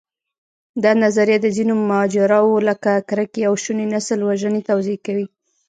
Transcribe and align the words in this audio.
دا 0.83 0.91
نظریه 1.03 1.37
د 1.41 1.47
ځینو 1.55 1.73
ماجراوو، 1.89 2.63
لکه 2.69 2.91
کرکې 3.09 3.41
او 3.49 3.53
شونې 3.63 3.85
نسلوژنې 3.93 4.61
توضیح 4.69 4.97
کوي. 5.05 5.25